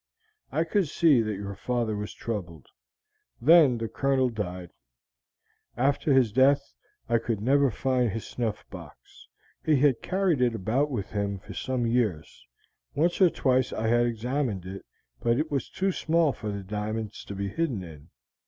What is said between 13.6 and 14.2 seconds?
I had